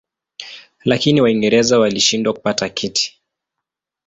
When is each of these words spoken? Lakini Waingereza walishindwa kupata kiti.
Lakini 0.85 1.21
Waingereza 1.21 1.79
walishindwa 1.79 2.33
kupata 2.33 2.69
kiti. 2.69 3.21